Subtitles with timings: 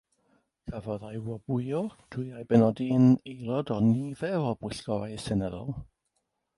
[0.69, 1.81] Cafodd ei wobrwyo
[2.15, 5.75] drwy ei benodi'n aelod o nifer o bwyllgorau seneddol.